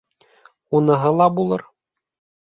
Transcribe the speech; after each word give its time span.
—Уныһы 0.77 1.11
ла 1.17 1.27
булыр. 1.35 1.65